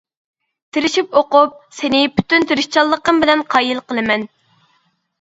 تىرىشىپ 0.77 1.13
ئوقۇپ، 1.21 1.53
سېنى 1.81 2.01
پۈتۈن 2.17 2.49
تىرىشچانلىقىم 2.53 3.23
بىلەن 3.27 3.47
قايىل 3.55 3.87
قىلىمەن. 3.91 4.29